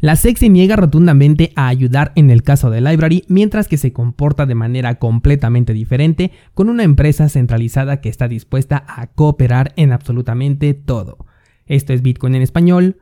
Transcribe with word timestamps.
La 0.00 0.14
SEC 0.14 0.36
se 0.36 0.48
niega 0.48 0.76
rotundamente 0.76 1.52
a 1.56 1.66
ayudar 1.66 2.12
en 2.14 2.30
el 2.30 2.44
caso 2.44 2.70
de 2.70 2.80
Library, 2.80 3.24
mientras 3.26 3.66
que 3.66 3.76
se 3.76 3.92
comporta 3.92 4.46
de 4.46 4.54
manera 4.54 5.00
completamente 5.00 5.72
diferente 5.72 6.30
con 6.54 6.68
una 6.68 6.84
empresa 6.84 7.28
centralizada 7.28 8.00
que 8.00 8.08
está 8.08 8.28
dispuesta 8.28 8.84
a 8.86 9.08
cooperar 9.08 9.72
en 9.74 9.90
absolutamente 9.90 10.72
todo. 10.72 11.26
Esto 11.66 11.92
es 11.92 12.02
Bitcoin 12.02 12.36
en 12.36 12.42
español. 12.42 12.98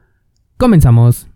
Comenzamos. 0.56 1.28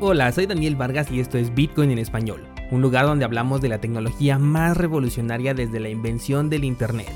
Hola, 0.00 0.32
soy 0.32 0.46
Daniel 0.46 0.76
Vargas 0.76 1.10
y 1.10 1.20
esto 1.20 1.36
es 1.36 1.54
Bitcoin 1.54 1.90
en 1.90 1.98
español 1.98 2.55
un 2.70 2.82
lugar 2.82 3.06
donde 3.06 3.24
hablamos 3.24 3.60
de 3.60 3.68
la 3.68 3.78
tecnología 3.78 4.38
más 4.38 4.76
revolucionaria 4.76 5.54
desde 5.54 5.80
la 5.80 5.88
invención 5.88 6.50
del 6.50 6.64
Internet. 6.64 7.12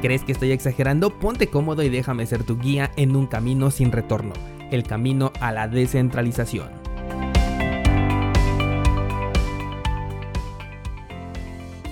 ¿Crees 0.00 0.22
que 0.22 0.32
estoy 0.32 0.52
exagerando? 0.52 1.18
Ponte 1.18 1.46
cómodo 1.46 1.82
y 1.82 1.88
déjame 1.88 2.26
ser 2.26 2.44
tu 2.44 2.58
guía 2.58 2.90
en 2.96 3.16
un 3.16 3.26
camino 3.26 3.70
sin 3.70 3.90
retorno, 3.90 4.34
el 4.70 4.82
camino 4.82 5.32
a 5.40 5.50
la 5.50 5.66
descentralización. 5.66 6.83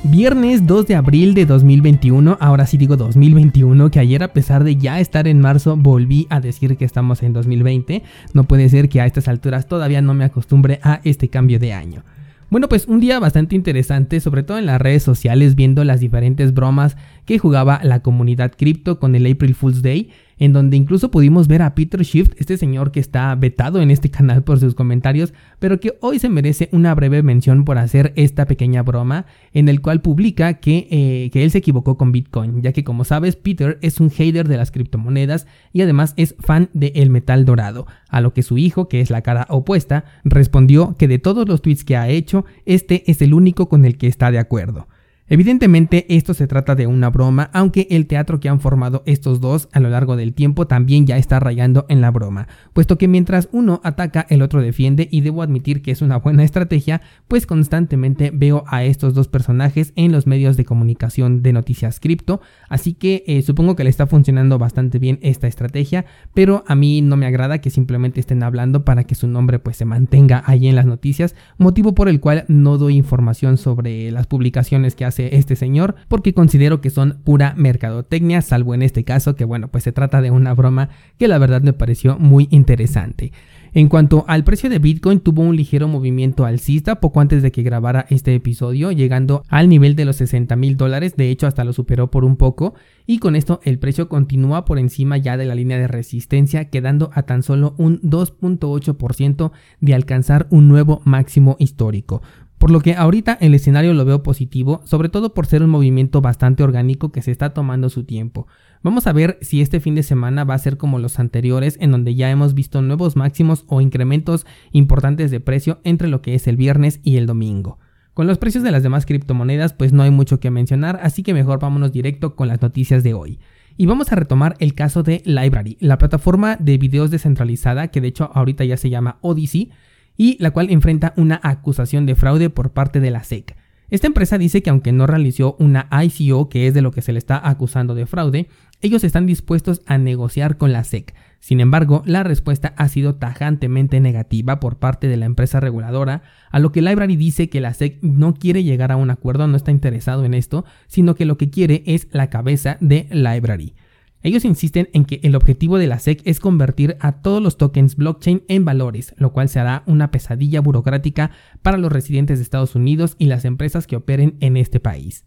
Viernes 0.04 0.66
2 0.66 0.88
de 0.88 0.96
abril 0.96 1.32
de 1.32 1.46
2021, 1.46 2.36
ahora 2.40 2.66
sí 2.66 2.76
digo 2.76 2.96
2021, 2.96 3.88
que 3.92 4.00
ayer 4.00 4.24
a 4.24 4.32
pesar 4.32 4.64
de 4.64 4.74
ya 4.74 4.98
estar 4.98 5.28
en 5.28 5.40
marzo 5.40 5.76
volví 5.76 6.26
a 6.28 6.40
decir 6.40 6.76
que 6.76 6.84
estamos 6.84 7.22
en 7.22 7.32
2020. 7.32 8.02
No 8.34 8.42
puede 8.42 8.68
ser 8.68 8.88
que 8.88 9.00
a 9.00 9.06
estas 9.06 9.28
alturas 9.28 9.68
todavía 9.68 10.02
no 10.02 10.12
me 10.12 10.24
acostumbre 10.24 10.80
a 10.82 11.00
este 11.04 11.28
cambio 11.28 11.60
de 11.60 11.72
año. 11.72 12.02
Bueno, 12.50 12.68
pues 12.68 12.86
un 12.86 12.98
día 12.98 13.20
bastante 13.20 13.54
interesante, 13.54 14.18
sobre 14.20 14.42
todo 14.42 14.58
en 14.58 14.66
las 14.66 14.80
redes 14.80 15.04
sociales, 15.04 15.54
viendo 15.54 15.84
las 15.84 16.00
diferentes 16.00 16.52
bromas 16.52 16.96
que 17.24 17.38
jugaba 17.38 17.80
la 17.84 18.02
comunidad 18.02 18.52
cripto 18.54 18.98
con 18.98 19.14
el 19.14 19.24
April 19.30 19.54
Fool's 19.54 19.82
Day 19.82 20.10
en 20.38 20.52
donde 20.52 20.76
incluso 20.76 21.10
pudimos 21.10 21.48
ver 21.48 21.62
a 21.62 21.74
Peter 21.74 22.02
Shift, 22.02 22.32
este 22.38 22.56
señor 22.56 22.92
que 22.92 23.00
está 23.00 23.34
vetado 23.34 23.80
en 23.80 23.90
este 23.90 24.10
canal 24.10 24.42
por 24.42 24.58
sus 24.58 24.74
comentarios, 24.74 25.32
pero 25.58 25.80
que 25.80 25.96
hoy 26.00 26.18
se 26.18 26.28
merece 26.28 26.68
una 26.72 26.94
breve 26.94 27.22
mención 27.22 27.64
por 27.64 27.78
hacer 27.78 28.12
esta 28.16 28.46
pequeña 28.46 28.82
broma, 28.82 29.26
en 29.52 29.68
el 29.68 29.80
cual 29.80 30.00
publica 30.00 30.54
que, 30.54 30.88
eh, 30.90 31.30
que 31.32 31.44
él 31.44 31.50
se 31.50 31.58
equivocó 31.58 31.96
con 31.96 32.12
Bitcoin, 32.12 32.62
ya 32.62 32.72
que 32.72 32.84
como 32.84 33.04
sabes, 33.04 33.36
Peter 33.36 33.78
es 33.82 34.00
un 34.00 34.10
hater 34.10 34.48
de 34.48 34.56
las 34.56 34.70
criptomonedas 34.70 35.46
y 35.72 35.82
además 35.82 36.14
es 36.16 36.34
fan 36.38 36.70
del 36.72 36.92
el 36.94 37.10
metal 37.10 37.44
dorado, 37.44 37.86
a 38.08 38.20
lo 38.20 38.32
que 38.32 38.42
su 38.42 38.58
hijo, 38.58 38.88
que 38.88 39.00
es 39.00 39.10
la 39.10 39.22
cara 39.22 39.46
opuesta, 39.48 40.04
respondió 40.24 40.96
que 40.98 41.08
de 41.08 41.18
todos 41.18 41.48
los 41.48 41.62
tweets 41.62 41.84
que 41.84 41.96
ha 41.96 42.08
hecho, 42.08 42.44
este 42.66 43.10
es 43.10 43.22
el 43.22 43.34
único 43.34 43.68
con 43.68 43.84
el 43.84 43.96
que 43.96 44.06
está 44.06 44.30
de 44.30 44.38
acuerdo. 44.38 44.88
Evidentemente 45.28 46.04
esto 46.14 46.34
se 46.34 46.48
trata 46.48 46.74
de 46.74 46.88
una 46.88 47.08
broma, 47.08 47.48
aunque 47.52 47.86
el 47.90 48.06
teatro 48.06 48.40
que 48.40 48.48
han 48.48 48.58
formado 48.58 49.04
estos 49.06 49.40
dos 49.40 49.68
a 49.72 49.78
lo 49.78 49.88
largo 49.88 50.16
del 50.16 50.34
tiempo 50.34 50.66
también 50.66 51.06
ya 51.06 51.16
está 51.16 51.38
rayando 51.38 51.86
en 51.88 52.00
la 52.00 52.10
broma, 52.10 52.48
puesto 52.72 52.98
que 52.98 53.06
mientras 53.06 53.48
uno 53.52 53.80
ataca 53.84 54.26
el 54.28 54.42
otro 54.42 54.60
defiende 54.60 55.08
y 55.10 55.20
debo 55.20 55.42
admitir 55.42 55.80
que 55.80 55.92
es 55.92 56.02
una 56.02 56.18
buena 56.18 56.42
estrategia, 56.42 57.02
pues 57.28 57.46
constantemente 57.46 58.32
veo 58.34 58.64
a 58.66 58.82
estos 58.82 59.14
dos 59.14 59.28
personajes 59.28 59.92
en 59.94 60.10
los 60.10 60.26
medios 60.26 60.56
de 60.56 60.64
comunicación 60.64 61.42
de 61.42 61.52
noticias 61.52 62.00
cripto, 62.00 62.40
así 62.68 62.92
que 62.92 63.22
eh, 63.26 63.42
supongo 63.42 63.76
que 63.76 63.84
le 63.84 63.90
está 63.90 64.08
funcionando 64.08 64.58
bastante 64.58 64.98
bien 64.98 65.20
esta 65.22 65.46
estrategia, 65.46 66.04
pero 66.34 66.64
a 66.66 66.74
mí 66.74 67.00
no 67.00 67.16
me 67.16 67.26
agrada 67.26 67.60
que 67.60 67.70
simplemente 67.70 68.18
estén 68.18 68.42
hablando 68.42 68.84
para 68.84 69.04
que 69.04 69.14
su 69.14 69.28
nombre 69.28 69.60
pues 69.60 69.76
se 69.76 69.84
mantenga 69.84 70.42
ahí 70.46 70.66
en 70.66 70.74
las 70.74 70.84
noticias, 70.84 71.36
motivo 71.58 71.94
por 71.94 72.08
el 72.08 72.18
cual 72.18 72.44
no 72.48 72.76
doy 72.76 72.96
información 72.96 73.56
sobre 73.56 74.10
las 74.10 74.26
publicaciones 74.26 74.96
que 74.96 75.04
este 75.18 75.56
señor 75.56 75.94
porque 76.08 76.34
considero 76.34 76.80
que 76.80 76.90
son 76.90 77.20
pura 77.24 77.54
mercadotecnia, 77.56 78.42
salvo 78.42 78.74
en 78.74 78.82
este 78.82 79.04
caso 79.04 79.34
que 79.34 79.44
bueno, 79.44 79.68
pues 79.68 79.84
se 79.84 79.92
trata 79.92 80.20
de 80.20 80.30
una 80.30 80.54
broma 80.54 80.90
que 81.18 81.28
la 81.28 81.38
verdad 81.38 81.62
me 81.62 81.72
pareció 81.72 82.18
muy 82.18 82.48
interesante. 82.50 83.32
En 83.74 83.88
cuanto 83.88 84.26
al 84.28 84.44
precio 84.44 84.68
de 84.68 84.78
Bitcoin, 84.78 85.20
tuvo 85.20 85.40
un 85.40 85.56
ligero 85.56 85.88
movimiento 85.88 86.44
alcista 86.44 87.00
poco 87.00 87.20
antes 87.20 87.42
de 87.42 87.50
que 87.50 87.62
grabara 87.62 88.04
este 88.10 88.34
episodio, 88.34 88.92
llegando 88.92 89.44
al 89.48 89.70
nivel 89.70 89.96
de 89.96 90.04
los 90.04 90.16
60 90.16 90.56
mil 90.56 90.76
dólares, 90.76 91.16
de 91.16 91.30
hecho 91.30 91.46
hasta 91.46 91.64
lo 91.64 91.72
superó 91.72 92.10
por 92.10 92.26
un 92.26 92.36
poco, 92.36 92.74
y 93.06 93.18
con 93.18 93.34
esto 93.34 93.60
el 93.64 93.78
precio 93.78 94.10
continúa 94.10 94.66
por 94.66 94.78
encima 94.78 95.16
ya 95.16 95.38
de 95.38 95.46
la 95.46 95.54
línea 95.54 95.78
de 95.78 95.88
resistencia, 95.88 96.68
quedando 96.68 97.10
a 97.14 97.22
tan 97.22 97.42
solo 97.42 97.74
un 97.78 98.02
2.8% 98.02 99.52
de 99.80 99.94
alcanzar 99.94 100.48
un 100.50 100.68
nuevo 100.68 101.00
máximo 101.06 101.56
histórico. 101.58 102.20
Por 102.62 102.70
lo 102.70 102.78
que 102.78 102.94
ahorita 102.94 103.38
el 103.40 103.54
escenario 103.54 103.92
lo 103.92 104.04
veo 104.04 104.22
positivo, 104.22 104.82
sobre 104.84 105.08
todo 105.08 105.34
por 105.34 105.46
ser 105.46 105.64
un 105.64 105.70
movimiento 105.70 106.20
bastante 106.20 106.62
orgánico 106.62 107.10
que 107.10 107.20
se 107.20 107.32
está 107.32 107.52
tomando 107.52 107.88
su 107.88 108.04
tiempo. 108.04 108.46
Vamos 108.84 109.08
a 109.08 109.12
ver 109.12 109.36
si 109.40 109.60
este 109.60 109.80
fin 109.80 109.96
de 109.96 110.04
semana 110.04 110.44
va 110.44 110.54
a 110.54 110.58
ser 110.60 110.76
como 110.76 111.00
los 111.00 111.18
anteriores, 111.18 111.76
en 111.80 111.90
donde 111.90 112.14
ya 112.14 112.30
hemos 112.30 112.54
visto 112.54 112.80
nuevos 112.80 113.16
máximos 113.16 113.64
o 113.66 113.80
incrementos 113.80 114.46
importantes 114.70 115.32
de 115.32 115.40
precio 115.40 115.80
entre 115.82 116.06
lo 116.06 116.22
que 116.22 116.36
es 116.36 116.46
el 116.46 116.54
viernes 116.54 117.00
y 117.02 117.16
el 117.16 117.26
domingo. 117.26 117.80
Con 118.14 118.28
los 118.28 118.38
precios 118.38 118.62
de 118.62 118.70
las 118.70 118.84
demás 118.84 119.06
criptomonedas 119.06 119.72
pues 119.72 119.92
no 119.92 120.04
hay 120.04 120.12
mucho 120.12 120.38
que 120.38 120.52
mencionar, 120.52 121.00
así 121.02 121.24
que 121.24 121.34
mejor 121.34 121.58
vámonos 121.58 121.90
directo 121.90 122.36
con 122.36 122.46
las 122.46 122.62
noticias 122.62 123.02
de 123.02 123.12
hoy. 123.12 123.40
Y 123.76 123.86
vamos 123.86 124.12
a 124.12 124.14
retomar 124.14 124.54
el 124.60 124.74
caso 124.74 125.02
de 125.02 125.20
Library, 125.24 125.78
la 125.80 125.98
plataforma 125.98 126.54
de 126.60 126.78
videos 126.78 127.10
descentralizada 127.10 127.88
que 127.88 128.00
de 128.00 128.06
hecho 128.06 128.30
ahorita 128.32 128.64
ya 128.64 128.76
se 128.76 128.88
llama 128.88 129.18
Odyssey, 129.20 129.72
y 130.16 130.36
la 130.40 130.50
cual 130.50 130.70
enfrenta 130.70 131.14
una 131.16 131.40
acusación 131.42 132.06
de 132.06 132.14
fraude 132.14 132.50
por 132.50 132.72
parte 132.72 133.00
de 133.00 133.10
la 133.10 133.24
SEC. 133.24 133.56
Esta 133.92 134.06
empresa 134.06 134.38
dice 134.38 134.62
que 134.62 134.70
aunque 134.70 134.90
no 134.90 135.06
realizó 135.06 135.54
una 135.58 135.86
ICO, 135.90 136.48
que 136.48 136.66
es 136.66 136.72
de 136.72 136.80
lo 136.80 136.92
que 136.92 137.02
se 137.02 137.12
le 137.12 137.18
está 137.18 137.46
acusando 137.46 137.94
de 137.94 138.06
fraude, 138.06 138.48
ellos 138.80 139.04
están 139.04 139.26
dispuestos 139.26 139.82
a 139.84 139.98
negociar 139.98 140.56
con 140.56 140.72
la 140.72 140.82
SEC. 140.82 141.14
Sin 141.40 141.60
embargo, 141.60 142.02
la 142.06 142.22
respuesta 142.22 142.72
ha 142.78 142.88
sido 142.88 143.16
tajantemente 143.16 144.00
negativa 144.00 144.60
por 144.60 144.78
parte 144.78 145.08
de 145.08 145.18
la 145.18 145.26
empresa 145.26 145.60
reguladora, 145.60 146.22
a 146.50 146.58
lo 146.58 146.72
que 146.72 146.80
Library 146.80 147.16
dice 147.16 147.50
que 147.50 147.60
la 147.60 147.74
SEC 147.74 147.98
no 148.00 148.32
quiere 148.32 148.64
llegar 148.64 148.92
a 148.92 148.96
un 148.96 149.10
acuerdo, 149.10 149.46
no 149.46 149.58
está 149.58 149.70
interesado 149.72 150.24
en 150.24 150.32
esto, 150.32 150.64
sino 150.86 151.14
que 151.14 151.26
lo 151.26 151.36
que 151.36 151.50
quiere 151.50 151.82
es 151.84 152.08
la 152.12 152.30
cabeza 152.30 152.78
de 152.80 153.08
Library. 153.10 153.74
Ellos 154.22 154.44
insisten 154.44 154.88
en 154.92 155.04
que 155.04 155.20
el 155.24 155.34
objetivo 155.34 155.78
de 155.78 155.88
la 155.88 155.98
SEC 155.98 156.22
es 156.24 156.38
convertir 156.38 156.96
a 157.00 157.22
todos 157.22 157.42
los 157.42 157.56
tokens 157.56 157.96
blockchain 157.96 158.44
en 158.48 158.64
valores, 158.64 159.14
lo 159.18 159.32
cual 159.32 159.48
será 159.48 159.82
una 159.86 160.10
pesadilla 160.10 160.60
burocrática 160.60 161.32
para 161.62 161.78
los 161.78 161.90
residentes 161.90 162.38
de 162.38 162.44
Estados 162.44 162.76
Unidos 162.76 163.16
y 163.18 163.26
las 163.26 163.44
empresas 163.44 163.86
que 163.86 163.96
operen 163.96 164.36
en 164.40 164.56
este 164.56 164.78
país. 164.78 165.24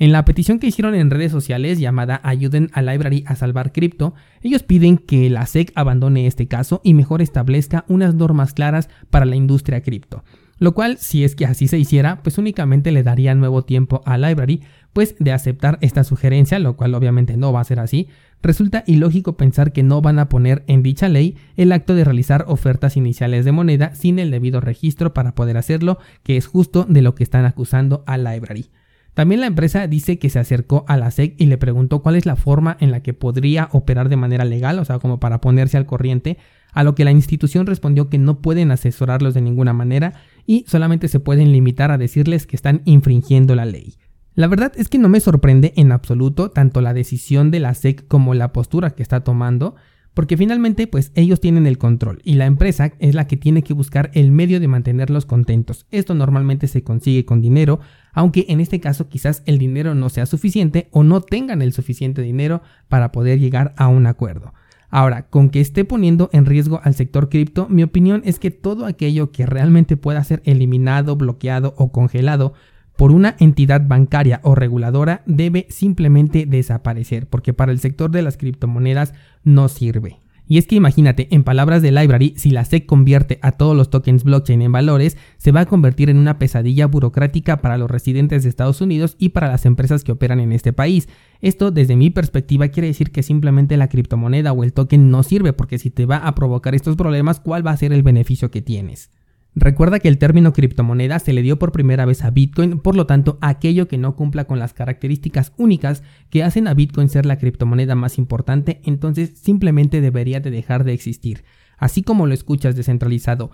En 0.00 0.12
la 0.12 0.24
petición 0.24 0.60
que 0.60 0.68
hicieron 0.68 0.94
en 0.94 1.10
redes 1.10 1.32
sociales 1.32 1.80
llamada 1.80 2.20
Ayuden 2.22 2.70
a 2.72 2.82
Library 2.82 3.24
a 3.26 3.34
salvar 3.34 3.72
cripto, 3.72 4.14
ellos 4.42 4.62
piden 4.62 4.96
que 4.96 5.28
la 5.28 5.44
SEC 5.44 5.72
abandone 5.74 6.28
este 6.28 6.46
caso 6.46 6.80
y 6.84 6.94
mejor 6.94 7.20
establezca 7.20 7.84
unas 7.88 8.14
normas 8.14 8.52
claras 8.54 8.88
para 9.10 9.26
la 9.26 9.34
industria 9.34 9.82
cripto. 9.82 10.22
Lo 10.60 10.72
cual, 10.72 10.98
si 10.98 11.24
es 11.24 11.34
que 11.34 11.46
así 11.46 11.66
se 11.66 11.78
hiciera, 11.78 12.22
pues 12.22 12.38
únicamente 12.38 12.92
le 12.92 13.02
daría 13.02 13.34
nuevo 13.34 13.64
tiempo 13.64 14.02
a 14.04 14.18
Library, 14.18 14.62
pues 14.92 15.16
de 15.18 15.32
aceptar 15.32 15.78
esta 15.80 16.04
sugerencia, 16.04 16.60
lo 16.60 16.76
cual 16.76 16.94
obviamente 16.94 17.36
no 17.36 17.52
va 17.52 17.60
a 17.60 17.64
ser 17.64 17.80
así, 17.80 18.06
resulta 18.40 18.84
ilógico 18.86 19.36
pensar 19.36 19.72
que 19.72 19.82
no 19.82 20.00
van 20.00 20.20
a 20.20 20.28
poner 20.28 20.62
en 20.68 20.84
dicha 20.84 21.08
ley 21.08 21.36
el 21.56 21.72
acto 21.72 21.96
de 21.96 22.04
realizar 22.04 22.44
ofertas 22.46 22.96
iniciales 22.96 23.44
de 23.44 23.52
moneda 23.52 23.96
sin 23.96 24.20
el 24.20 24.30
debido 24.30 24.60
registro 24.60 25.12
para 25.12 25.34
poder 25.34 25.56
hacerlo, 25.56 25.98
que 26.22 26.36
es 26.36 26.46
justo 26.46 26.86
de 26.88 27.02
lo 27.02 27.16
que 27.16 27.24
están 27.24 27.44
acusando 27.44 28.04
a 28.06 28.16
Library. 28.16 28.70
También 29.18 29.40
la 29.40 29.48
empresa 29.48 29.88
dice 29.88 30.20
que 30.20 30.30
se 30.30 30.38
acercó 30.38 30.84
a 30.86 30.96
la 30.96 31.10
SEC 31.10 31.34
y 31.38 31.46
le 31.46 31.58
preguntó 31.58 32.02
cuál 32.02 32.14
es 32.14 32.24
la 32.24 32.36
forma 32.36 32.76
en 32.78 32.92
la 32.92 33.02
que 33.02 33.14
podría 33.14 33.68
operar 33.72 34.08
de 34.08 34.14
manera 34.14 34.44
legal, 34.44 34.78
o 34.78 34.84
sea, 34.84 35.00
como 35.00 35.18
para 35.18 35.40
ponerse 35.40 35.76
al 35.76 35.86
corriente, 35.86 36.38
a 36.72 36.84
lo 36.84 36.94
que 36.94 37.04
la 37.04 37.10
institución 37.10 37.66
respondió 37.66 38.08
que 38.08 38.18
no 38.18 38.40
pueden 38.40 38.70
asesorarlos 38.70 39.34
de 39.34 39.40
ninguna 39.40 39.72
manera 39.72 40.12
y 40.46 40.64
solamente 40.68 41.08
se 41.08 41.18
pueden 41.18 41.50
limitar 41.50 41.90
a 41.90 41.98
decirles 41.98 42.46
que 42.46 42.54
están 42.54 42.80
infringiendo 42.84 43.56
la 43.56 43.64
ley. 43.64 43.96
La 44.36 44.46
verdad 44.46 44.70
es 44.76 44.88
que 44.88 44.98
no 44.98 45.08
me 45.08 45.18
sorprende 45.18 45.72
en 45.74 45.90
absoluto 45.90 46.52
tanto 46.52 46.80
la 46.80 46.94
decisión 46.94 47.50
de 47.50 47.58
la 47.58 47.74
SEC 47.74 48.06
como 48.06 48.34
la 48.34 48.52
postura 48.52 48.90
que 48.90 49.02
está 49.02 49.24
tomando, 49.24 49.74
porque 50.18 50.36
finalmente 50.36 50.88
pues 50.88 51.12
ellos 51.14 51.38
tienen 51.38 51.68
el 51.68 51.78
control 51.78 52.20
y 52.24 52.34
la 52.34 52.46
empresa 52.46 52.90
es 52.98 53.14
la 53.14 53.28
que 53.28 53.36
tiene 53.36 53.62
que 53.62 53.72
buscar 53.72 54.10
el 54.14 54.32
medio 54.32 54.58
de 54.58 54.66
mantenerlos 54.66 55.26
contentos. 55.26 55.86
Esto 55.92 56.12
normalmente 56.12 56.66
se 56.66 56.82
consigue 56.82 57.24
con 57.24 57.40
dinero, 57.40 57.78
aunque 58.12 58.44
en 58.48 58.58
este 58.58 58.80
caso 58.80 59.08
quizás 59.08 59.44
el 59.46 59.58
dinero 59.58 59.94
no 59.94 60.08
sea 60.08 60.26
suficiente 60.26 60.88
o 60.90 61.04
no 61.04 61.20
tengan 61.20 61.62
el 61.62 61.72
suficiente 61.72 62.20
dinero 62.20 62.62
para 62.88 63.12
poder 63.12 63.38
llegar 63.38 63.74
a 63.76 63.86
un 63.86 64.08
acuerdo. 64.08 64.54
Ahora, 64.90 65.28
con 65.28 65.50
que 65.50 65.60
esté 65.60 65.84
poniendo 65.84 66.30
en 66.32 66.46
riesgo 66.46 66.80
al 66.82 66.96
sector 66.96 67.28
cripto, 67.28 67.68
mi 67.68 67.84
opinión 67.84 68.22
es 68.24 68.40
que 68.40 68.50
todo 68.50 68.86
aquello 68.86 69.30
que 69.30 69.46
realmente 69.46 69.96
pueda 69.96 70.24
ser 70.24 70.42
eliminado, 70.44 71.14
bloqueado 71.14 71.74
o 71.76 71.92
congelado 71.92 72.54
por 72.98 73.12
una 73.12 73.36
entidad 73.38 73.86
bancaria 73.86 74.40
o 74.42 74.56
reguladora 74.56 75.22
debe 75.24 75.68
simplemente 75.70 76.46
desaparecer, 76.46 77.28
porque 77.28 77.52
para 77.52 77.70
el 77.70 77.78
sector 77.78 78.10
de 78.10 78.22
las 78.22 78.36
criptomonedas 78.36 79.14
no 79.44 79.68
sirve. 79.68 80.18
Y 80.48 80.58
es 80.58 80.66
que 80.66 80.74
imagínate, 80.74 81.28
en 81.30 81.44
palabras 81.44 81.80
de 81.80 81.92
Library, 81.92 82.34
si 82.36 82.50
la 82.50 82.64
SEC 82.64 82.86
convierte 82.86 83.38
a 83.40 83.52
todos 83.52 83.76
los 83.76 83.90
tokens 83.90 84.24
blockchain 84.24 84.62
en 84.62 84.72
valores, 84.72 85.16
se 85.36 85.52
va 85.52 85.60
a 85.60 85.66
convertir 85.66 86.10
en 86.10 86.16
una 86.16 86.40
pesadilla 86.40 86.86
burocrática 86.86 87.58
para 87.58 87.78
los 87.78 87.88
residentes 87.88 88.42
de 88.42 88.48
Estados 88.48 88.80
Unidos 88.80 89.14
y 89.16 89.28
para 89.28 89.46
las 89.46 89.64
empresas 89.64 90.02
que 90.02 90.10
operan 90.10 90.40
en 90.40 90.50
este 90.50 90.72
país. 90.72 91.08
Esto, 91.40 91.70
desde 91.70 91.94
mi 91.94 92.10
perspectiva, 92.10 92.66
quiere 92.66 92.88
decir 92.88 93.12
que 93.12 93.22
simplemente 93.22 93.76
la 93.76 93.88
criptomoneda 93.88 94.52
o 94.52 94.64
el 94.64 94.72
token 94.72 95.08
no 95.08 95.22
sirve, 95.22 95.52
porque 95.52 95.78
si 95.78 95.90
te 95.90 96.04
va 96.04 96.16
a 96.16 96.34
provocar 96.34 96.74
estos 96.74 96.96
problemas, 96.96 97.38
¿cuál 97.38 97.64
va 97.64 97.70
a 97.70 97.76
ser 97.76 97.92
el 97.92 98.02
beneficio 98.02 98.50
que 98.50 98.60
tienes? 98.60 99.12
Recuerda 99.60 99.98
que 99.98 100.06
el 100.06 100.18
término 100.18 100.52
criptomoneda 100.52 101.18
se 101.18 101.32
le 101.32 101.42
dio 101.42 101.58
por 101.58 101.72
primera 101.72 102.04
vez 102.04 102.22
a 102.22 102.30
Bitcoin, 102.30 102.78
por 102.78 102.94
lo 102.94 103.06
tanto, 103.06 103.38
aquello 103.40 103.88
que 103.88 103.98
no 103.98 104.14
cumpla 104.14 104.44
con 104.44 104.60
las 104.60 104.72
características 104.72 105.52
únicas 105.56 106.04
que 106.30 106.44
hacen 106.44 106.68
a 106.68 106.74
Bitcoin 106.74 107.08
ser 107.08 107.26
la 107.26 107.38
criptomoneda 107.38 107.96
más 107.96 108.18
importante, 108.18 108.80
entonces 108.84 109.32
simplemente 109.36 110.00
debería 110.00 110.38
de 110.38 110.52
dejar 110.52 110.84
de 110.84 110.92
existir. 110.92 111.42
Así 111.76 112.02
como 112.02 112.28
lo 112.28 112.34
escuchas 112.34 112.76
descentralizado, 112.76 113.50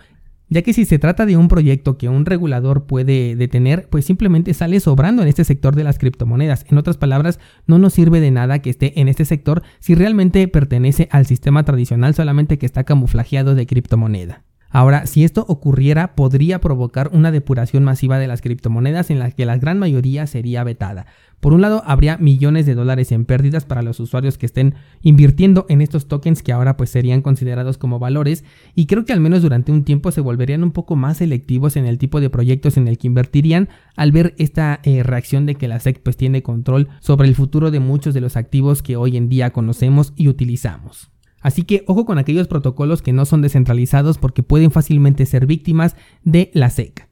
ya 0.50 0.60
que 0.60 0.74
si 0.74 0.84
se 0.84 0.98
trata 0.98 1.24
de 1.24 1.38
un 1.38 1.48
proyecto 1.48 1.96
que 1.96 2.10
un 2.10 2.26
regulador 2.26 2.84
puede 2.84 3.34
detener, 3.34 3.88
pues 3.88 4.04
simplemente 4.04 4.52
sale 4.52 4.80
sobrando 4.80 5.22
en 5.22 5.28
este 5.28 5.44
sector 5.44 5.74
de 5.74 5.84
las 5.84 5.98
criptomonedas. 5.98 6.66
En 6.68 6.76
otras 6.76 6.98
palabras, 6.98 7.40
no 7.66 7.78
nos 7.78 7.94
sirve 7.94 8.20
de 8.20 8.30
nada 8.30 8.58
que 8.58 8.68
esté 8.68 9.00
en 9.00 9.08
este 9.08 9.24
sector 9.24 9.62
si 9.80 9.94
realmente 9.94 10.46
pertenece 10.48 11.08
al 11.12 11.24
sistema 11.24 11.64
tradicional, 11.64 12.14
solamente 12.14 12.58
que 12.58 12.66
está 12.66 12.84
camuflajeado 12.84 13.54
de 13.54 13.66
criptomoneda. 13.66 14.44
Ahora, 14.74 15.06
si 15.06 15.22
esto 15.22 15.44
ocurriera, 15.46 16.16
podría 16.16 16.60
provocar 16.60 17.08
una 17.12 17.30
depuración 17.30 17.84
masiva 17.84 18.18
de 18.18 18.26
las 18.26 18.42
criptomonedas 18.42 19.08
en 19.08 19.20
la 19.20 19.30
que 19.30 19.46
la 19.46 19.56
gran 19.56 19.78
mayoría 19.78 20.26
sería 20.26 20.64
vetada. 20.64 21.06
Por 21.38 21.52
un 21.52 21.60
lado, 21.60 21.84
habría 21.86 22.16
millones 22.18 22.66
de 22.66 22.74
dólares 22.74 23.12
en 23.12 23.24
pérdidas 23.24 23.64
para 23.64 23.82
los 23.82 24.00
usuarios 24.00 24.36
que 24.36 24.46
estén 24.46 24.74
invirtiendo 25.00 25.64
en 25.68 25.80
estos 25.80 26.08
tokens 26.08 26.42
que 26.42 26.50
ahora 26.50 26.76
pues 26.76 26.90
serían 26.90 27.22
considerados 27.22 27.78
como 27.78 28.00
valores 28.00 28.44
y 28.74 28.86
creo 28.86 29.04
que 29.04 29.12
al 29.12 29.20
menos 29.20 29.42
durante 29.42 29.70
un 29.70 29.84
tiempo 29.84 30.10
se 30.10 30.20
volverían 30.20 30.64
un 30.64 30.72
poco 30.72 30.96
más 30.96 31.18
selectivos 31.18 31.76
en 31.76 31.86
el 31.86 31.98
tipo 31.98 32.20
de 32.20 32.30
proyectos 32.30 32.76
en 32.76 32.88
el 32.88 32.98
que 32.98 33.06
invertirían 33.06 33.68
al 33.94 34.10
ver 34.10 34.34
esta 34.38 34.80
eh, 34.82 35.04
reacción 35.04 35.46
de 35.46 35.54
que 35.54 35.68
la 35.68 35.78
SEC 35.78 36.02
pues 36.02 36.16
tiene 36.16 36.42
control 36.42 36.88
sobre 36.98 37.28
el 37.28 37.36
futuro 37.36 37.70
de 37.70 37.78
muchos 37.78 38.12
de 38.12 38.22
los 38.22 38.36
activos 38.36 38.82
que 38.82 38.96
hoy 38.96 39.16
en 39.16 39.28
día 39.28 39.52
conocemos 39.52 40.14
y 40.16 40.26
utilizamos. 40.26 41.13
Así 41.44 41.62
que 41.64 41.84
ojo 41.86 42.06
con 42.06 42.16
aquellos 42.16 42.48
protocolos 42.48 43.02
que 43.02 43.12
no 43.12 43.26
son 43.26 43.42
descentralizados 43.42 44.16
porque 44.16 44.42
pueden 44.42 44.70
fácilmente 44.70 45.26
ser 45.26 45.44
víctimas 45.44 45.94
de 46.24 46.50
la 46.54 46.70
SEC. 46.70 47.06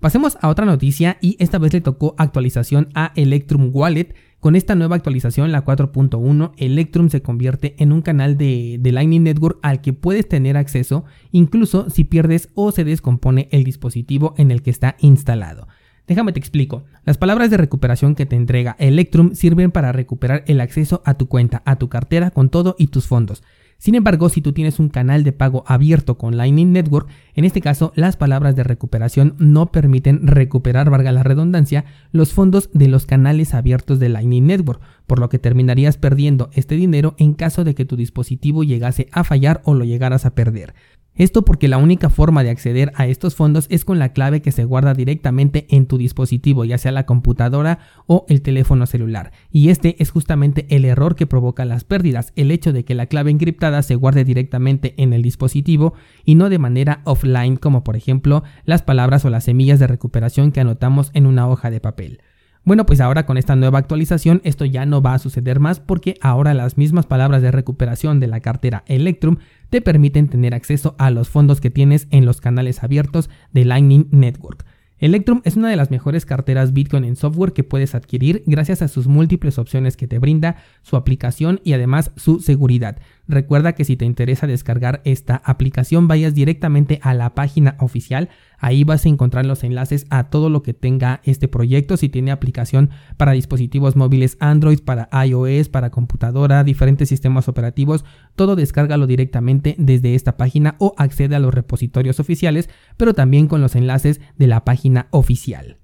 Pasemos 0.00 0.36
a 0.40 0.48
otra 0.48 0.66
noticia 0.66 1.16
y 1.20 1.36
esta 1.38 1.58
vez 1.58 1.72
le 1.72 1.80
tocó 1.80 2.16
actualización 2.18 2.88
a 2.94 3.12
Electrum 3.14 3.70
Wallet. 3.72 4.16
Con 4.40 4.56
esta 4.56 4.74
nueva 4.74 4.96
actualización, 4.96 5.52
la 5.52 5.64
4.1, 5.64 6.52
Electrum 6.56 7.08
se 7.08 7.22
convierte 7.22 7.76
en 7.78 7.92
un 7.92 8.02
canal 8.02 8.36
de, 8.36 8.78
de, 8.80 8.92
Lightning 8.92 9.22
Network 9.22 9.60
al 9.62 9.80
que 9.80 9.92
puedes 9.92 10.28
tener 10.28 10.56
acceso 10.56 11.04
incluso 11.30 11.88
si 11.88 12.02
pierdes 12.02 12.50
o 12.54 12.72
se 12.72 12.82
descompone 12.82 13.48
el 13.52 13.62
dispositivo 13.62 14.34
en 14.38 14.50
el 14.50 14.62
que 14.62 14.70
está 14.70 14.96
instalado. 14.98 15.68
Déjame 16.08 16.32
te 16.32 16.40
explico. 16.40 16.82
Las 17.04 17.16
palabras 17.16 17.48
de 17.50 17.58
recuperación 17.58 18.16
que 18.16 18.26
te 18.26 18.34
entrega 18.34 18.74
Electrum 18.80 19.36
sirven 19.36 19.70
para 19.70 19.92
recuperar 19.92 20.42
el 20.48 20.60
acceso 20.60 21.00
a 21.04 21.14
tu 21.14 21.28
cuenta, 21.28 21.62
a 21.64 21.76
tu 21.76 21.88
cartera 21.88 22.32
con 22.32 22.48
todo 22.48 22.74
y 22.76 22.88
tus 22.88 23.06
fondos. 23.06 23.44
Sin 23.80 23.94
embargo, 23.94 24.28
si 24.28 24.42
tú 24.42 24.52
tienes 24.52 24.80
un 24.80 24.88
canal 24.88 25.22
de 25.22 25.30
pago 25.30 25.62
abierto 25.68 26.18
con 26.18 26.36
Lightning 26.36 26.72
Network, 26.72 27.08
en 27.34 27.44
este 27.44 27.60
caso 27.60 27.92
las 27.94 28.16
palabras 28.16 28.56
de 28.56 28.64
recuperación 28.64 29.36
no 29.38 29.70
permiten 29.70 30.26
recuperar, 30.26 30.90
valga 30.90 31.12
la 31.12 31.22
redundancia, 31.22 31.84
los 32.10 32.32
fondos 32.32 32.70
de 32.72 32.88
los 32.88 33.06
canales 33.06 33.54
abiertos 33.54 34.00
de 34.00 34.08
Lightning 34.08 34.46
Network, 34.46 34.82
por 35.06 35.20
lo 35.20 35.28
que 35.28 35.38
terminarías 35.38 35.96
perdiendo 35.96 36.50
este 36.54 36.74
dinero 36.74 37.14
en 37.18 37.34
caso 37.34 37.62
de 37.62 37.76
que 37.76 37.84
tu 37.84 37.94
dispositivo 37.94 38.64
llegase 38.64 39.08
a 39.12 39.22
fallar 39.22 39.62
o 39.64 39.74
lo 39.74 39.84
llegaras 39.84 40.26
a 40.26 40.34
perder. 40.34 40.74
Esto 41.18 41.44
porque 41.44 41.66
la 41.66 41.78
única 41.78 42.10
forma 42.10 42.44
de 42.44 42.50
acceder 42.50 42.92
a 42.94 43.08
estos 43.08 43.34
fondos 43.34 43.66
es 43.70 43.84
con 43.84 43.98
la 43.98 44.12
clave 44.12 44.40
que 44.40 44.52
se 44.52 44.64
guarda 44.64 44.94
directamente 44.94 45.66
en 45.68 45.86
tu 45.86 45.98
dispositivo, 45.98 46.64
ya 46.64 46.78
sea 46.78 46.92
la 46.92 47.06
computadora 47.06 47.80
o 48.06 48.24
el 48.28 48.40
teléfono 48.40 48.86
celular. 48.86 49.32
Y 49.50 49.70
este 49.70 50.00
es 50.00 50.12
justamente 50.12 50.66
el 50.70 50.84
error 50.84 51.16
que 51.16 51.26
provoca 51.26 51.64
las 51.64 51.82
pérdidas, 51.82 52.32
el 52.36 52.52
hecho 52.52 52.72
de 52.72 52.84
que 52.84 52.94
la 52.94 53.06
clave 53.06 53.32
encriptada 53.32 53.82
se 53.82 53.96
guarde 53.96 54.24
directamente 54.24 54.94
en 54.96 55.12
el 55.12 55.22
dispositivo 55.22 55.94
y 56.24 56.36
no 56.36 56.48
de 56.48 56.58
manera 56.58 57.02
offline 57.04 57.56
como 57.56 57.82
por 57.82 57.96
ejemplo 57.96 58.44
las 58.64 58.82
palabras 58.82 59.24
o 59.24 59.30
las 59.30 59.42
semillas 59.42 59.80
de 59.80 59.88
recuperación 59.88 60.52
que 60.52 60.60
anotamos 60.60 61.10
en 61.14 61.26
una 61.26 61.48
hoja 61.48 61.70
de 61.70 61.80
papel. 61.80 62.20
Bueno, 62.68 62.84
pues 62.84 63.00
ahora 63.00 63.24
con 63.24 63.38
esta 63.38 63.56
nueva 63.56 63.78
actualización 63.78 64.42
esto 64.44 64.66
ya 64.66 64.84
no 64.84 65.00
va 65.00 65.14
a 65.14 65.18
suceder 65.18 65.58
más 65.58 65.80
porque 65.80 66.16
ahora 66.20 66.52
las 66.52 66.76
mismas 66.76 67.06
palabras 67.06 67.40
de 67.40 67.50
recuperación 67.50 68.20
de 68.20 68.26
la 68.26 68.40
cartera 68.40 68.84
Electrum 68.88 69.38
te 69.70 69.80
permiten 69.80 70.28
tener 70.28 70.52
acceso 70.52 70.94
a 70.98 71.10
los 71.10 71.30
fondos 71.30 71.62
que 71.62 71.70
tienes 71.70 72.08
en 72.10 72.26
los 72.26 72.42
canales 72.42 72.84
abiertos 72.84 73.30
de 73.54 73.64
Lightning 73.64 74.08
Network. 74.10 74.66
Electrum 74.98 75.40
es 75.44 75.56
una 75.56 75.70
de 75.70 75.76
las 75.76 75.90
mejores 75.90 76.26
carteras 76.26 76.74
Bitcoin 76.74 77.04
en 77.04 77.16
software 77.16 77.54
que 77.54 77.64
puedes 77.64 77.94
adquirir 77.94 78.42
gracias 78.44 78.82
a 78.82 78.88
sus 78.88 79.06
múltiples 79.06 79.56
opciones 79.56 79.96
que 79.96 80.06
te 80.06 80.18
brinda, 80.18 80.56
su 80.82 80.96
aplicación 80.96 81.62
y 81.64 81.72
además 81.72 82.10
su 82.16 82.40
seguridad. 82.40 82.98
Recuerda 83.28 83.74
que 83.74 83.84
si 83.84 83.96
te 83.96 84.04
interesa 84.04 84.46
descargar 84.46 85.00
esta 85.04 85.36
aplicación 85.44 86.08
vayas 86.08 86.34
directamente 86.34 86.98
a 87.02 87.14
la 87.14 87.34
página 87.34 87.76
oficial 87.78 88.28
Ahí 88.58 88.84
vas 88.84 89.06
a 89.06 89.08
encontrar 89.08 89.46
los 89.46 89.62
enlaces 89.62 90.06
a 90.10 90.30
todo 90.30 90.50
lo 90.50 90.62
que 90.62 90.74
tenga 90.74 91.20
este 91.24 91.48
proyecto, 91.48 91.96
si 91.96 92.08
tiene 92.08 92.32
aplicación 92.32 92.90
para 93.16 93.32
dispositivos 93.32 93.94
móviles 93.94 94.36
Android, 94.40 94.80
para 94.80 95.08
iOS, 95.24 95.68
para 95.68 95.90
computadora, 95.90 96.64
diferentes 96.64 97.08
sistemas 97.08 97.48
operativos, 97.48 98.04
todo 98.34 98.56
descárgalo 98.56 99.06
directamente 99.06 99.76
desde 99.78 100.14
esta 100.14 100.36
página 100.36 100.74
o 100.78 100.94
accede 100.98 101.36
a 101.36 101.40
los 101.40 101.54
repositorios 101.54 102.18
oficiales, 102.18 102.68
pero 102.96 103.14
también 103.14 103.46
con 103.46 103.60
los 103.60 103.76
enlaces 103.76 104.20
de 104.36 104.48
la 104.48 104.64
página 104.64 105.06
oficial. 105.10 105.78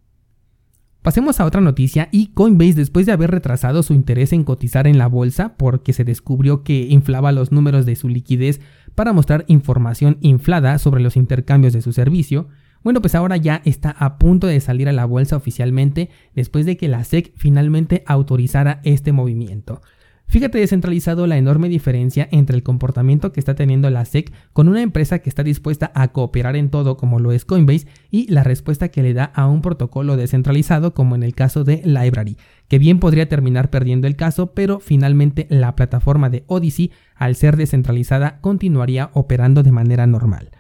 Pasemos 1.05 1.39
a 1.39 1.45
otra 1.45 1.61
noticia 1.61 2.09
y 2.13 2.29
Coinbase 2.29 2.73
después 2.73 3.05
de 3.05 3.13
haber 3.13 3.31
retrasado 3.31 3.83
su 3.83 3.93
interés 3.93 4.33
en 4.33 4.43
cotizar 4.43 4.87
en 4.87 4.97
la 4.97 5.07
bolsa 5.07 5.55
porque 5.59 5.93
se 5.93 6.03
descubrió 6.03 6.63
que 6.65 6.87
inflaba 6.89 7.31
los 7.31 7.53
números 7.53 7.85
de 7.85 7.95
su 7.95 8.09
liquidez 8.09 8.63
para 8.95 9.13
mostrar 9.13 9.45
información 9.47 10.17
inflada 10.23 10.79
sobre 10.79 11.03
los 11.03 11.19
intercambios 11.19 11.75
de 11.75 11.83
su 11.83 11.93
servicio, 11.93 12.49
bueno, 12.83 13.03
pues 13.03 13.15
ahora 13.15 13.37
ya 13.37 13.61
está 13.67 13.91
a 13.91 14.17
punto 14.17 14.47
de 14.47 14.59
salir 14.61 14.89
a 14.89 14.93
la 14.93 15.05
bolsa 15.05 15.37
oficialmente 15.37 16.09
después 16.35 16.65
de 16.65 16.79
que 16.79 16.89
la 16.89 17.05
SEC 17.05 17.35
finalmente 17.37 18.03
autorizara 18.07 18.81
este 18.83 19.13
movimiento. 19.13 19.83
Fíjate 20.27 20.59
descentralizado 20.59 21.29
la 21.29 21.37
enorme 21.37 21.69
diferencia 21.69 22.29
entre 22.33 22.57
el 22.57 22.65
comportamiento 22.65 23.31
que 23.31 23.39
está 23.39 23.55
teniendo 23.55 23.89
la 23.91 24.05
SEC 24.05 24.33
con 24.53 24.69
una 24.69 24.83
empresa 24.83 25.21
que 25.21 25.29
está 25.29 25.45
dispuesta 25.45 25.93
a 25.95 26.09
cooperar 26.09 26.57
en 26.57 26.71
todo 26.71 26.97
como 26.97 27.21
lo 27.21 27.31
es 27.31 27.45
Coinbase 27.45 27.87
y 28.11 28.27
la 28.33 28.43
respuesta 28.43 28.89
que 28.89 29.03
le 29.03 29.15
da 29.15 29.27
a 29.27 29.47
un 29.47 29.63
protocolo 29.63 30.17
descentralizado 30.17 30.93
como 30.93 31.15
en 31.15 31.23
el 31.23 31.35
caso 31.37 31.63
de 31.63 31.83
Library, 31.85 32.37
que 32.67 32.81
bien 32.81 32.99
podría 32.99 33.29
terminar 33.29 33.71
perdiendo 33.71 34.09
el 34.09 34.17
caso, 34.17 34.55
pero 34.55 34.81
finalmente 34.81 35.47
la 35.51 35.77
plataforma 35.77 36.31
de 36.31 36.43
Odyssey, 36.49 36.91
al 37.15 37.37
ser 37.37 37.57
descentralizada, 37.57 38.41
continuaría 38.41 39.11
operando 39.13 39.63
de 39.63 39.73
manera 39.73 40.07
normal. 40.09 40.51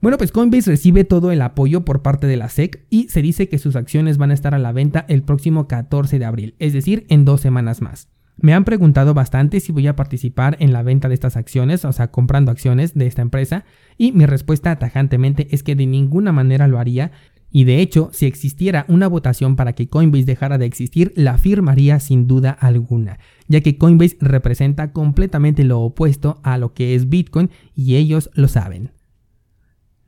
Bueno, 0.00 0.18
pues 0.18 0.30
Coinbase 0.30 0.70
recibe 0.70 1.02
todo 1.02 1.32
el 1.32 1.42
apoyo 1.42 1.84
por 1.84 2.02
parte 2.02 2.28
de 2.28 2.36
la 2.36 2.48
SEC 2.48 2.86
y 2.90 3.08
se 3.08 3.22
dice 3.22 3.48
que 3.48 3.58
sus 3.58 3.74
acciones 3.74 4.18
van 4.18 4.30
a 4.30 4.34
estar 4.34 4.54
a 4.54 4.60
la 4.60 4.70
venta 4.70 5.06
el 5.08 5.22
próximo 5.22 5.66
14 5.66 6.20
de 6.20 6.24
abril, 6.24 6.54
es 6.60 6.72
decir, 6.72 7.06
en 7.08 7.24
dos 7.24 7.40
semanas 7.40 7.80
más. 7.82 8.08
Me 8.38 8.52
han 8.52 8.64
preguntado 8.64 9.14
bastante 9.14 9.60
si 9.60 9.72
voy 9.72 9.86
a 9.86 9.96
participar 9.96 10.56
en 10.60 10.72
la 10.72 10.82
venta 10.82 11.08
de 11.08 11.14
estas 11.14 11.36
acciones, 11.36 11.84
o 11.84 11.92
sea, 11.92 12.10
comprando 12.10 12.50
acciones 12.50 12.94
de 12.94 13.06
esta 13.06 13.22
empresa, 13.22 13.64
y 13.96 14.12
mi 14.12 14.26
respuesta 14.26 14.78
tajantemente 14.78 15.48
es 15.50 15.62
que 15.62 15.74
de 15.74 15.86
ninguna 15.86 16.32
manera 16.32 16.68
lo 16.68 16.78
haría, 16.78 17.12
y 17.50 17.64
de 17.64 17.80
hecho, 17.80 18.10
si 18.12 18.26
existiera 18.26 18.84
una 18.88 19.08
votación 19.08 19.56
para 19.56 19.72
que 19.72 19.88
Coinbase 19.88 20.26
dejara 20.26 20.58
de 20.58 20.66
existir, 20.66 21.14
la 21.16 21.38
firmaría 21.38 22.00
sin 22.00 22.26
duda 22.26 22.50
alguna, 22.50 23.18
ya 23.48 23.62
que 23.62 23.78
Coinbase 23.78 24.18
representa 24.20 24.92
completamente 24.92 25.64
lo 25.64 25.80
opuesto 25.80 26.40
a 26.42 26.58
lo 26.58 26.74
que 26.74 26.94
es 26.94 27.08
Bitcoin 27.08 27.50
y 27.74 27.96
ellos 27.96 28.30
lo 28.34 28.48
saben. 28.48 28.90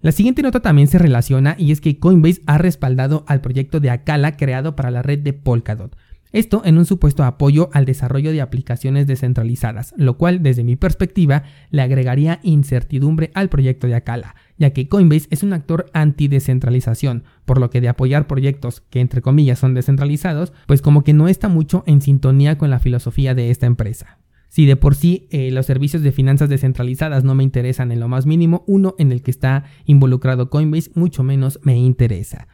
La 0.00 0.12
siguiente 0.12 0.42
nota 0.42 0.60
también 0.60 0.88
se 0.88 0.98
relaciona 0.98 1.56
y 1.58 1.72
es 1.72 1.80
que 1.80 1.98
Coinbase 1.98 2.42
ha 2.46 2.58
respaldado 2.58 3.24
al 3.26 3.40
proyecto 3.40 3.80
de 3.80 3.90
Akala 3.90 4.36
creado 4.36 4.76
para 4.76 4.90
la 4.90 5.02
red 5.02 5.20
de 5.20 5.32
Polkadot. 5.32 5.96
Esto 6.32 6.62
en 6.64 6.76
un 6.76 6.84
supuesto 6.84 7.24
apoyo 7.24 7.70
al 7.72 7.86
desarrollo 7.86 8.32
de 8.32 8.42
aplicaciones 8.42 9.06
descentralizadas, 9.06 9.94
lo 9.96 10.18
cual 10.18 10.42
desde 10.42 10.62
mi 10.62 10.76
perspectiva 10.76 11.44
le 11.70 11.80
agregaría 11.80 12.38
incertidumbre 12.42 13.30
al 13.34 13.48
proyecto 13.48 13.86
de 13.86 13.94
Akala, 13.94 14.34
ya 14.58 14.70
que 14.70 14.88
Coinbase 14.88 15.28
es 15.30 15.42
un 15.42 15.54
actor 15.54 15.86
anti-descentralización, 15.94 17.24
por 17.46 17.58
lo 17.58 17.70
que 17.70 17.80
de 17.80 17.88
apoyar 17.88 18.26
proyectos 18.26 18.82
que 18.90 19.00
entre 19.00 19.22
comillas 19.22 19.58
son 19.58 19.72
descentralizados, 19.72 20.52
pues 20.66 20.82
como 20.82 21.02
que 21.02 21.14
no 21.14 21.28
está 21.28 21.48
mucho 21.48 21.82
en 21.86 22.02
sintonía 22.02 22.58
con 22.58 22.70
la 22.70 22.78
filosofía 22.78 23.34
de 23.34 23.50
esta 23.50 23.66
empresa. 23.66 24.18
Si 24.48 24.66
de 24.66 24.76
por 24.76 24.94
sí 24.94 25.28
eh, 25.30 25.50
los 25.50 25.66
servicios 25.66 26.02
de 26.02 26.12
finanzas 26.12 26.48
descentralizadas 26.48 27.24
no 27.24 27.34
me 27.34 27.44
interesan 27.44 27.92
en 27.92 28.00
lo 28.00 28.08
más 28.08 28.26
mínimo, 28.26 28.64
uno 28.66 28.94
en 28.98 29.12
el 29.12 29.22
que 29.22 29.30
está 29.30 29.64
involucrado 29.84 30.50
Coinbase 30.50 30.90
mucho 30.94 31.22
menos 31.22 31.58
me 31.62 31.76
interesa. 31.76 32.48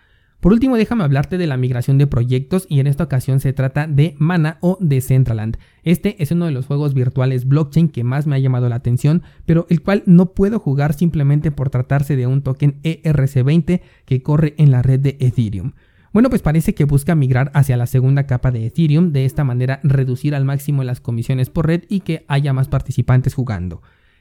Por 0.44 0.52
último, 0.52 0.76
déjame 0.76 1.04
hablarte 1.04 1.38
de 1.38 1.46
la 1.46 1.56
migración 1.56 1.96
de 1.96 2.06
proyectos 2.06 2.66
y 2.68 2.78
en 2.78 2.86
esta 2.86 3.04
ocasión 3.04 3.40
se 3.40 3.54
trata 3.54 3.86
de 3.86 4.14
Mana 4.18 4.58
o 4.60 4.76
Decentraland. 4.78 5.56
Este 5.84 6.22
es 6.22 6.32
uno 6.32 6.44
de 6.44 6.50
los 6.50 6.66
juegos 6.66 6.92
virtuales 6.92 7.48
blockchain 7.48 7.88
que 7.88 8.04
más 8.04 8.26
me 8.26 8.36
ha 8.36 8.38
llamado 8.38 8.68
la 8.68 8.76
atención, 8.76 9.22
pero 9.46 9.66
el 9.70 9.80
cual 9.80 10.02
no 10.04 10.34
puedo 10.34 10.58
jugar 10.58 10.92
simplemente 10.92 11.50
por 11.50 11.70
tratarse 11.70 12.14
de 12.14 12.26
un 12.26 12.42
token 12.42 12.78
ERC20 12.82 13.80
que 14.04 14.22
corre 14.22 14.52
en 14.58 14.70
la 14.70 14.82
red 14.82 15.00
de 15.00 15.16
Ethereum. 15.18 15.72
Bueno, 16.12 16.28
pues 16.28 16.42
parece 16.42 16.74
que 16.74 16.84
busca 16.84 17.14
migrar 17.14 17.50
hacia 17.54 17.78
la 17.78 17.86
segunda 17.86 18.26
capa 18.26 18.50
de 18.50 18.66
Ethereum, 18.66 19.12
de 19.12 19.24
esta 19.24 19.44
manera 19.44 19.80
reducir 19.82 20.34
al 20.34 20.44
máximo 20.44 20.84
las 20.84 21.00
comisiones 21.00 21.48
por 21.48 21.68
red 21.68 21.84
y 21.88 22.00
que 22.00 22.26
haya 22.28 22.52
más 22.52 22.68
participantes 22.68 23.32
jugando. 23.32 23.80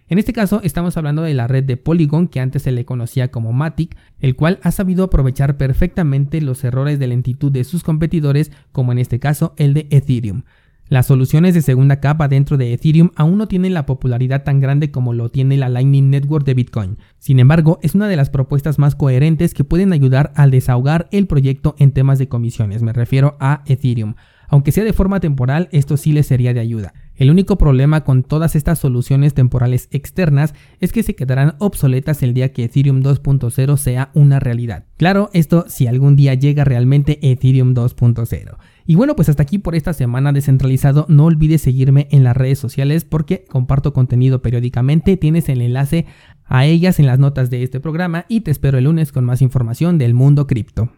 En 0.10 0.20
este 0.20 0.34
caso 0.34 0.60
estamos 0.64 0.98
hablando 0.98 1.22
de 1.22 1.34
la 1.34 1.48
red 1.48 1.64
de 1.64 1.78
Polygon 1.78 2.28
que 2.28 2.40
antes 2.40 2.64
se 2.64 2.72
le 2.72 2.86
conocía 2.86 3.32
como 3.32 3.54
Matic, 3.54 3.96
el 4.20 4.36
cual 4.36 4.60
ha 4.62 4.72
sabido 4.72 5.06
aprovechar 5.06 5.58
perfectamente 5.58 6.42
los 6.42 6.64
errores 6.64 7.00
de 7.00 7.08
lentitud 7.08 7.52
de 7.52 7.64
sus 7.64 7.84
competidores, 7.84 8.52
como 8.72 8.92
en 8.92 9.00
este 9.00 9.20
caso 9.20 9.54
el 9.58 9.74
de 9.74 9.88
Ethereum. 9.92 10.44
Las 10.90 11.08
soluciones 11.08 11.54
de 11.54 11.62
segunda 11.62 12.02
capa 12.02 12.28
dentro 12.28 12.58
de 12.58 12.74
Ethereum 12.74 13.12
aún 13.16 13.38
no 13.38 13.48
tienen 13.48 13.74
la 13.74 13.86
popularidad 13.86 14.44
tan 14.44 14.60
grande 14.60 14.92
como 14.92 15.14
lo 15.14 15.30
tiene 15.30 15.56
la 15.58 15.70
Lightning 15.70 16.10
Network 16.10 16.46
de 16.46 16.54
Bitcoin. 16.54 16.98
Sin 17.18 17.40
embargo, 17.40 17.80
es 17.82 17.96
una 17.96 18.10
de 18.10 18.18
las 18.18 18.30
propuestas 18.30 18.80
más 18.80 18.96
coherentes 18.96 19.54
que 19.54 19.64
pueden 19.64 19.94
ayudar 19.94 20.34
al 20.36 20.52
desahogar 20.52 21.08
el 21.12 21.26
proyecto 21.26 21.76
en 21.80 21.94
temas 21.94 22.20
de 22.20 22.28
comisiones, 22.28 22.84
me 22.84 22.94
refiero 22.94 23.38
a 23.40 23.64
Ethereum. 23.66 24.16
Aunque 24.50 24.74
sea 24.74 24.84
de 24.84 24.94
forma 24.94 25.22
temporal, 25.22 25.70
esto 25.72 25.98
sí 25.98 26.12
les 26.12 26.28
sería 26.28 26.54
de 26.54 26.60
ayuda. 26.60 26.94
El 27.16 27.30
único 27.30 27.58
problema 27.58 28.04
con 28.04 28.24
todas 28.24 28.56
estas 28.56 28.80
soluciones 28.80 29.36
temporales 29.36 29.88
externas 29.92 30.56
es 30.80 30.92
que 30.92 31.04
se 31.04 31.16
quedarán 31.16 31.56
obsoletas 31.60 32.24
el 32.24 32.34
día 32.34 32.52
que 32.52 32.64
Ethereum 32.64 33.04
2.0 33.04 33.78
sea 33.78 34.10
una 34.16 34.40
realidad. 34.40 34.86
Claro, 34.98 35.30
esto 35.34 35.66
si 35.68 35.86
algún 35.86 36.16
día 36.16 36.34
llega 36.34 36.64
realmente 36.64 37.20
Ethereum 37.22 37.76
2.0. 37.76 38.58
Y 38.86 38.96
bueno, 38.96 39.16
pues 39.16 39.30
hasta 39.30 39.44
aquí 39.44 39.60
por 39.60 39.76
esta 39.76 39.94
semana 39.94 40.34
descentralizado. 40.34 41.06
No 41.08 41.26
olvides 41.26 41.62
seguirme 41.62 42.08
en 42.12 42.24
las 42.24 42.36
redes 42.36 42.58
sociales 42.58 43.06
porque 43.06 43.46
comparto 43.46 43.94
contenido 43.94 44.42
periódicamente. 44.42 45.16
Tienes 45.16 45.50
el 45.50 45.62
enlace 45.62 46.08
a 46.46 46.66
ellas 46.66 47.00
en 47.00 47.06
las 47.06 47.20
notas 47.20 47.50
de 47.50 47.64
este 47.64 47.80
programa 47.80 48.26
y 48.28 48.42
te 48.42 48.52
espero 48.52 48.78
el 48.80 48.86
lunes 48.86 49.12
con 49.12 49.24
más 49.24 49.42
información 49.42 50.00
del 50.00 50.14
mundo 50.16 50.48
cripto. 50.48 50.92